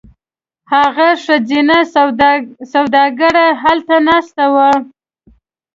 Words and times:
هغه 0.73 1.09
ښځینه 1.25 1.77
سوداګره 2.73 3.45
هلته 3.63 3.95
ناسته 4.07 4.45
وه. 4.53 4.69